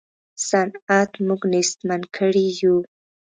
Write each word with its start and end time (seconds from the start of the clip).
صنعت 0.47 1.11
موږ 1.27 1.41
نېستمن 1.53 2.01
کړي 2.15 2.45
یو. 2.61 2.75